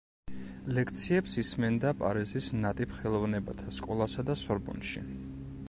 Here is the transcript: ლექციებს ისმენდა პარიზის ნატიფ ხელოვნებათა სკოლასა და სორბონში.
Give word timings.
ლექციებს 0.77 1.35
ისმენდა 1.41 1.91
პარიზის 1.99 2.47
ნატიფ 2.63 2.97
ხელოვნებათა 3.01 3.77
სკოლასა 3.81 4.27
და 4.31 4.37
სორბონში. 4.47 5.05